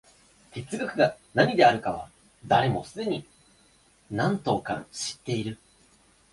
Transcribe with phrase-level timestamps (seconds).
[0.55, 2.09] 哲学が何であるかは、
[2.47, 3.23] 誰もすでに
[4.09, 5.59] 何等か知っている。